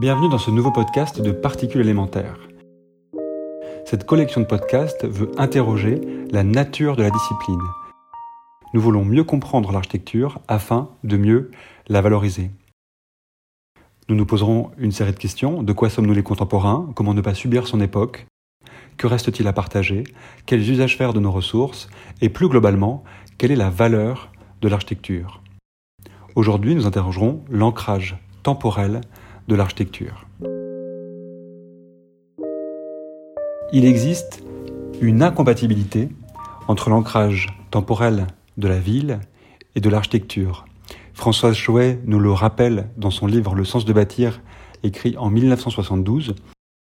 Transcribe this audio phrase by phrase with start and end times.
[0.00, 2.38] Bienvenue dans ce nouveau podcast de Particules élémentaires.
[3.84, 6.00] Cette collection de podcasts veut interroger
[6.30, 7.60] la nature de la discipline.
[8.72, 11.50] Nous voulons mieux comprendre l'architecture afin de mieux
[11.88, 12.50] la valoriser.
[14.08, 15.62] Nous nous poserons une série de questions.
[15.62, 16.90] De quoi sommes-nous les contemporains?
[16.96, 18.26] Comment ne pas subir son époque?
[18.96, 20.04] Que reste-t-il à partager?
[20.46, 21.90] Quels usages faire de nos ressources?
[22.22, 23.04] Et plus globalement,
[23.36, 24.32] quelle est la valeur
[24.62, 25.42] de l'architecture?
[26.36, 29.02] Aujourd'hui, nous interrogerons l'ancrage temporel
[29.54, 30.26] l'architecture.
[33.72, 34.42] Il existe
[35.00, 36.08] une incompatibilité
[36.68, 39.20] entre l'ancrage temporel de la ville
[39.74, 40.64] et de l'architecture.
[41.14, 44.40] Françoise Chouet nous le rappelle dans son livre Le sens de bâtir,
[44.82, 46.34] écrit en 1972.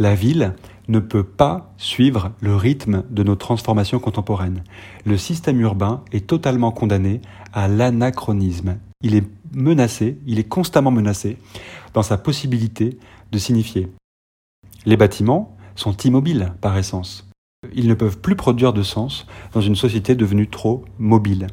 [0.00, 0.54] La ville
[0.88, 4.64] ne peut pas suivre le rythme de nos transformations contemporaines.
[5.04, 7.20] Le système urbain est totalement condamné
[7.52, 8.78] à l'anachronisme.
[9.02, 11.38] Il est menacé, il est constamment menacé
[11.94, 12.98] dans sa possibilité
[13.30, 13.88] de signifier.
[14.86, 17.28] Les bâtiments sont immobiles par essence.
[17.74, 21.46] Ils ne peuvent plus produire de sens dans une société devenue trop mobile.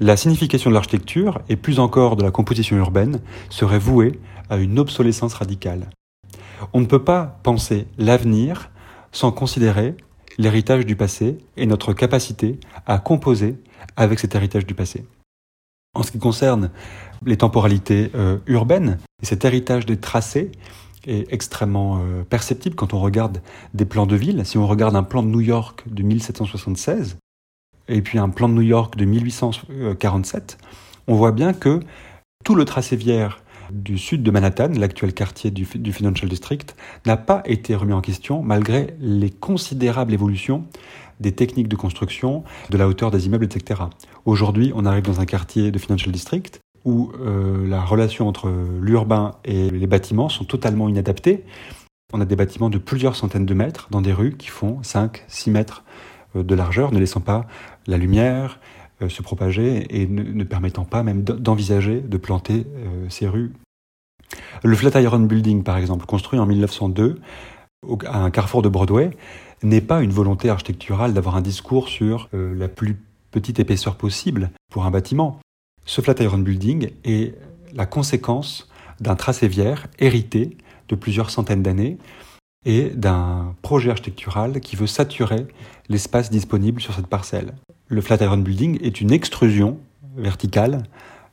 [0.00, 4.78] La signification de l'architecture, et plus encore de la composition urbaine, serait vouée à une
[4.78, 5.90] obsolescence radicale.
[6.72, 8.70] On ne peut pas penser l'avenir
[9.10, 9.96] sans considérer
[10.38, 13.56] l'héritage du passé et notre capacité à composer
[13.96, 15.04] avec cet héritage du passé.
[15.98, 16.70] En ce qui concerne
[17.26, 20.52] les temporalités euh, urbaines, cet héritage des tracés
[21.08, 23.42] est extrêmement euh, perceptible quand on regarde
[23.74, 24.46] des plans de ville.
[24.46, 27.16] Si on regarde un plan de New York de 1776
[27.88, 30.58] et puis un plan de New York de 1847,
[31.08, 31.80] on voit bien que
[32.44, 37.42] tout le tracé viaire du sud de Manhattan, l'actuel quartier du, Financial District, n'a pas
[37.44, 40.64] été remis en question malgré les considérables évolutions
[41.20, 43.82] des techniques de construction, de la hauteur des immeubles, etc.
[44.24, 49.32] Aujourd'hui, on arrive dans un quartier de Financial District où euh, la relation entre l'urbain
[49.44, 51.44] et les bâtiments sont totalement inadaptées.
[52.12, 55.24] On a des bâtiments de plusieurs centaines de mètres dans des rues qui font 5,
[55.28, 55.84] 6 mètres
[56.36, 57.46] euh, de largeur, ne laissant pas
[57.86, 58.60] la lumière
[59.02, 62.66] euh, se propager et ne, permettant pas même d'envisager de planter
[63.08, 63.52] ces rues.
[64.62, 67.20] Le Flatiron Building, par exemple, construit en 1902
[68.06, 69.10] à un carrefour de Broadway,
[69.62, 72.96] n'est pas une volonté architecturale d'avoir un discours sur la plus
[73.30, 75.40] petite épaisseur possible pour un bâtiment.
[75.84, 77.34] Ce Flatiron Building est
[77.74, 78.68] la conséquence
[79.00, 80.56] d'un tracé viaire hérité
[80.88, 81.98] de plusieurs centaines d'années
[82.66, 85.46] et d'un projet architectural qui veut saturer
[85.88, 87.54] l'espace disponible sur cette parcelle.
[87.86, 89.78] Le Flatiron Building est une extrusion
[90.16, 90.82] verticale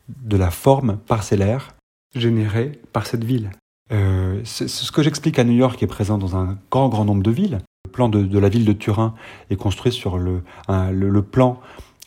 [0.08, 1.76] de la forme parcellaire
[2.16, 3.52] générée par cette ville.
[3.92, 7.32] Euh, ce que j'explique à New York est présent dans un grand grand nombre de
[7.32, 7.60] villes.
[7.96, 9.14] Plan de, la ville de Turin
[9.50, 10.42] est construit sur le,
[11.22, 11.62] plan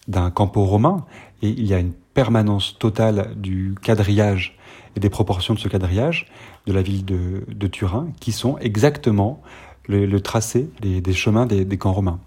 [0.07, 1.07] d'un campo romain
[1.41, 4.59] et il y a une permanence totale du quadrillage
[4.97, 6.27] et des proportions de ce quadrillage
[6.67, 9.41] de la ville de, Turin, qui sont exactement
[9.87, 12.21] le, tracé des, chemins des, camps romains.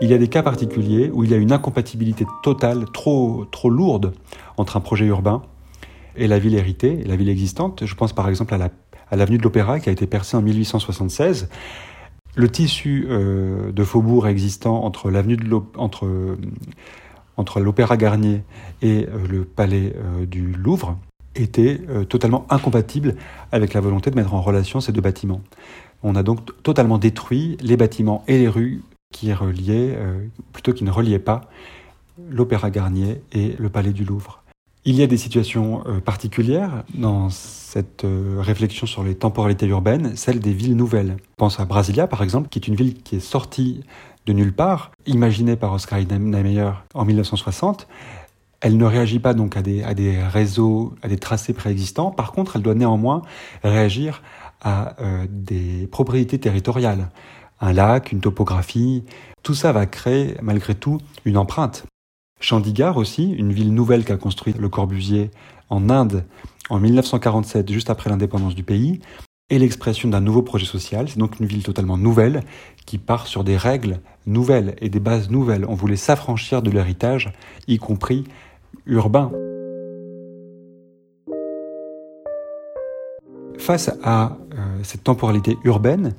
[0.00, 3.68] Il y a des cas particuliers où il y a une incompatibilité totale, trop, trop
[3.68, 4.14] lourde,
[4.56, 5.42] entre un projet urbain
[6.16, 7.84] et la ville héritée, la ville existante.
[7.84, 8.58] Je pense par exemple à
[9.12, 11.48] l'avenue de l'Opéra qui a été percée en 1876
[12.36, 15.44] le tissu euh, de faubourg existant entre l'avenue de
[17.36, 18.42] entre l'Opéra Garnier
[18.82, 20.98] et euh, le palais euh, du Louvre
[21.36, 23.16] était totalement incompatible
[23.50, 25.40] avec la volonté de mettre en relation ces deux bâtiments.
[26.04, 28.82] On a donc totalement détruit les bâtiments et les rues
[29.12, 29.98] qui reliaient,
[30.52, 31.50] plutôt qui ne reliaient pas
[32.30, 34.43] l'Opéra Garnier et le palais du Louvre.
[34.86, 40.14] Il y a des situations euh, particulières dans cette euh, réflexion sur les temporalités urbaines,
[40.14, 41.16] celle des villes nouvelles.
[41.38, 43.80] Pense à Brasilia, par exemple, qui est une ville qui est sortie
[44.26, 47.88] de nulle part, imaginée par Oscar Niemeyer en 1960.
[48.60, 52.10] Elle ne réagit pas donc à des, à des réseaux, à des tracés préexistants.
[52.10, 53.22] Par contre, elle doit néanmoins
[53.62, 54.22] réagir
[54.60, 57.08] à euh, des propriétés territoriales.
[57.60, 59.04] Un lac, une topographie,
[59.42, 61.86] tout ça va créer malgré tout une empreinte.
[62.40, 65.30] Chandigarh aussi, une ville nouvelle qu'a construite Le Corbusier
[65.70, 66.24] en Inde
[66.70, 69.00] en 1947, juste après l'indépendance du pays,
[69.50, 71.08] est l'expression d'un nouveau projet social.
[71.08, 72.42] C'est donc une ville totalement nouvelle
[72.86, 75.66] qui part sur des règles nouvelles et des bases nouvelles.
[75.68, 77.32] On voulait s'affranchir de l'héritage,
[77.68, 78.24] y compris
[78.86, 79.30] urbain.
[83.58, 86.14] Face à euh, cette temporalité urbaine,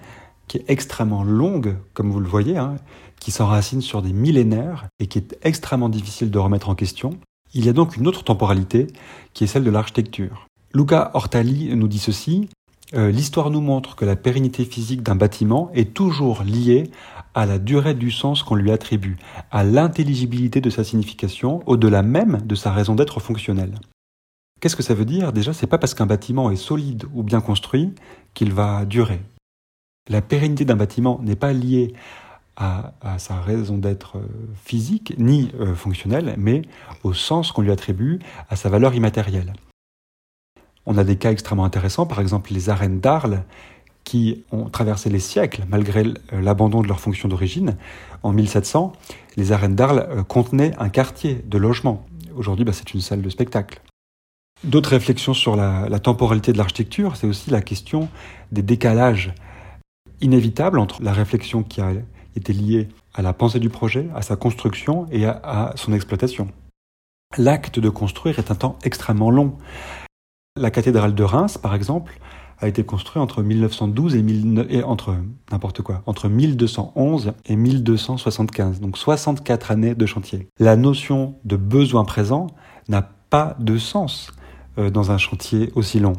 [0.47, 2.75] qui est extrêmement longue, comme vous le voyez, hein,
[3.19, 7.17] qui s'enracine sur des millénaires et qui est extrêmement difficile de remettre en question.
[7.53, 8.87] Il y a donc une autre temporalité
[9.33, 10.47] qui est celle de l'architecture.
[10.73, 12.49] Luca Ortali nous dit ceci
[12.93, 16.91] euh, L'histoire nous montre que la pérennité physique d'un bâtiment est toujours liée
[17.33, 19.17] à la durée du sens qu'on lui attribue,
[19.51, 23.75] à l'intelligibilité de sa signification, au-delà même de sa raison d'être fonctionnelle.
[24.61, 25.33] Qu'est-ce que ça veut dire?
[25.33, 27.93] Déjà, c'est pas parce qu'un bâtiment est solide ou bien construit
[28.33, 29.21] qu'il va durer.
[30.07, 31.93] La pérennité d'un bâtiment n'est pas liée
[32.57, 34.27] à, sa raison d'être euh,
[34.63, 36.61] physique ni euh, fonctionnelle, mais
[37.03, 38.19] au sens qu'on lui attribue
[38.49, 39.53] à sa valeur immatérielle.
[40.85, 43.43] On a des cas extrêmement intéressants, par exemple les arènes d'Arles,
[44.05, 47.75] qui ont traversé les siècles malgré l'abandon de leur fonction d'origine.
[48.23, 48.93] En 1700,
[49.35, 52.05] les arènes d'Arles euh, contenaient un quartier de logement.
[52.37, 53.81] Aujourd'hui, bah, c'est une salle de spectacle.
[54.63, 58.07] D'autres réflexions sur la temporalité de l'architecture, c'est aussi la question
[58.53, 59.33] des décalages
[60.21, 61.91] inévitables entre la réflexion qui a
[62.35, 66.49] été liée à la pensée du projet, à sa construction et à, son exploitation.
[67.37, 69.57] L'acte de construire est un temps extrêmement long.
[70.57, 72.19] La cathédrale de Reims, par exemple,
[72.59, 74.23] a été construite entre 1912 et,
[74.69, 75.15] et entre
[75.51, 80.47] n'importe quoi, entre 1211 et 1275, donc 64 années de chantier.
[80.59, 82.47] La notion de besoin présent
[82.87, 84.31] n'a pas de sens
[84.77, 86.13] euh, dans un chantier aussi long.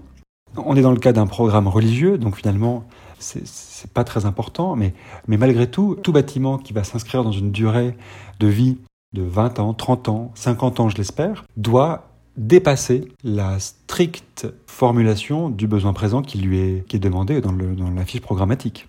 [0.57, 2.85] On est dans le cas d'un programme religieux, donc finalement
[3.19, 4.95] c'est pas très important, mais,
[5.29, 7.97] malgré tout, tout bâtiment qui va s'inscrire dans une durée
[8.41, 8.79] de vie
[9.15, 15.67] de 20 ans, 30 ans, 50 ans, je l'espère, doit dépasser la stricte formulation du
[15.67, 18.89] besoin présent qui lui est, demandé dans, le, la fiche programmatique.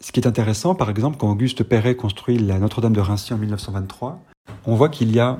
[0.00, 3.38] Ce qui est intéressant, par exemple, quand Auguste Perret construit la Notre-Dame de Rincy en
[3.38, 4.20] 1923,
[4.66, 5.38] on voit qu'il y a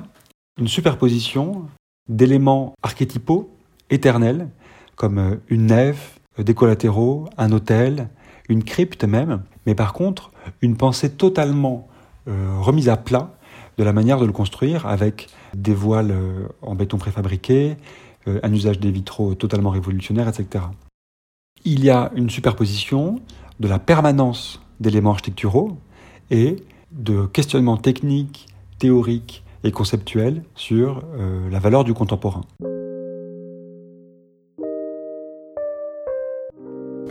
[0.59, 1.65] une superposition
[2.09, 3.51] d'éléments archétypaux
[3.89, 4.49] éternels,
[4.95, 8.09] comme euh, une nef, des collatéraux, un hôtel,
[8.49, 11.87] une crypte même, mais par contre une pensée totalement
[12.27, 13.35] euh, remise à plat
[13.77, 17.77] de la manière de le construire avec des voiles euh, en béton préfabriqué,
[18.41, 20.65] un usage des vitraux totalement révolutionnaire, etc.
[21.63, 23.19] Il y a une superposition
[23.59, 25.77] de la permanence d'éléments architecturaux
[26.31, 26.55] et
[26.91, 28.47] de questionnements techniques,
[28.79, 31.03] théoriques et conceptuels sur
[31.51, 32.41] la valeur du contemporain.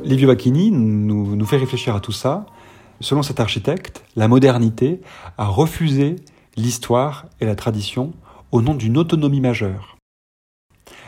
[0.04, 2.44] Livio Bacchini nous, nous fait réfléchir à tout ça.
[3.00, 5.00] Selon cet architecte, la modernité
[5.38, 6.16] a refusé
[6.56, 8.12] l'histoire et la tradition
[8.52, 9.96] au nom d'une autonomie majeure.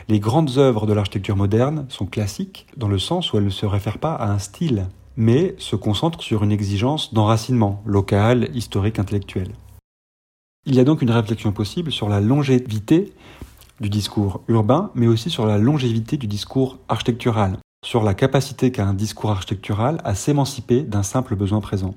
[0.07, 3.67] Les grandes œuvres de l'architecture moderne sont classiques dans le sens où elles ne se
[3.67, 9.49] réfèrent pas à un style, mais se concentrent sur une exigence d'enracinement local, historique, intellectuel.
[10.65, 13.13] Il y a donc une réflexion possible sur la longévité
[13.79, 18.85] du discours urbain, mais aussi sur la longévité du discours architectural sur la capacité qu'a
[18.85, 21.95] un discours architectural à s'émanciper d'un simple besoin présent.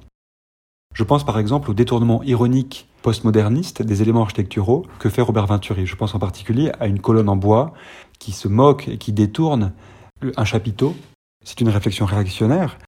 [0.94, 5.86] Je pense par exemple au détournement ironique postmoderniste des éléments architecturaux que fait Robert Venturi.
[5.86, 7.74] Je pense en particulier à une colonne en bois
[8.20, 9.72] qui se moque et qui détourne
[10.36, 10.94] un chapiteau.
[11.44, 12.78] C'est une réflexion réactionnaire.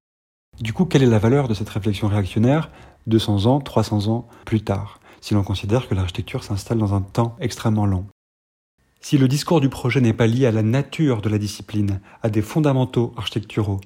[0.60, 2.70] Du coup, quelle est la valeur de cette réflexion réactionnaire
[3.08, 7.34] 200 ans, 300 ans plus tard, si l'on considère que l'architecture s'installe dans un temps
[7.40, 8.06] extrêmement long
[9.02, 12.30] si le discours du projet n'est pas lié à la nature de la discipline, à
[12.30, 13.80] des fondamentaux architecturaux,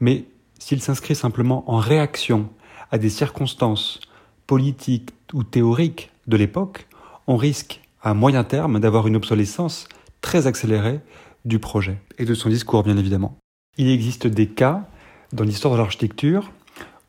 [0.00, 0.24] mais
[0.58, 2.48] s'il s'inscrit simplement en réaction
[2.90, 4.00] à des circonstances
[4.46, 6.86] politiques ou théoriques de l'époque,
[7.26, 9.88] on risque à moyen terme d'avoir une obsolescence
[10.22, 11.00] très accélérée
[11.44, 13.36] du projet et de son discours bien évidemment.
[13.76, 14.88] Il existe des cas
[15.32, 16.50] dans l'histoire de l'architecture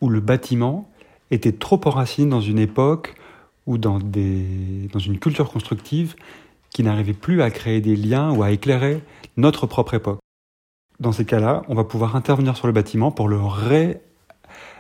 [0.02, 0.90] où le bâtiment
[1.32, 3.16] était trop enraciné dans une époque
[3.66, 6.16] ou dans, une culture constructive
[6.74, 9.02] qui n'arrivait plus à créer des liens ou à éclairer
[9.38, 10.20] notre propre époque.
[11.00, 13.40] Dans ces cas-là, on va pouvoir intervenir sur le bâtiment pour le